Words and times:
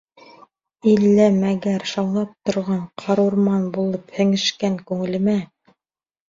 Иллә-мәгәр 0.91 1.85
шаулап 1.91 2.31
торған 2.51 2.79
ҡарурман 3.03 3.69
булып 3.77 4.11
һеңешкән 4.17 4.81
күңелемә. 4.93 5.37